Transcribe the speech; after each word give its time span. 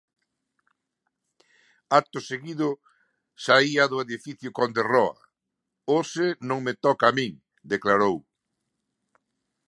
Acto 1.99 2.19
seguido 2.29 2.69
saía 3.45 3.83
do 3.91 3.97
edificio 4.05 4.49
Conde 4.57 4.81
Roa: 4.91 5.17
"Hoxe 5.93 6.27
non 6.49 6.59
me 6.65 6.73
toca 6.85 7.05
a 7.09 7.15
min", 7.17 7.33
declarou. 7.73 8.15